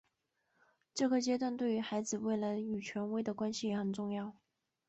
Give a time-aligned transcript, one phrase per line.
[0.95, 4.35] 这个阶段对于孩子未来与权威的关系也很重要。